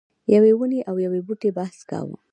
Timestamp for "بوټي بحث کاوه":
1.27-2.17